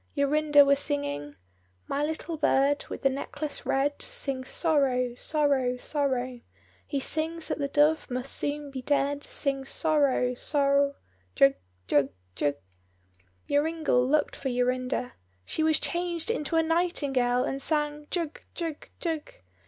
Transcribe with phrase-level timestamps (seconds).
[0.17, 1.35] Jorinda was singing—
[1.87, 6.41] "My little bird, with the necklace red, Sings sorrow, sorrow, sorrow,
[6.87, 11.53] He sings that the dove must soon be dead, Sings sorrow, sor—jug,
[11.87, 12.55] jug, jug."
[13.47, 15.13] Joringel looked for Jorinda.
[15.45, 19.29] She was changed into a nightingale, and sang, "jug, jug, jug."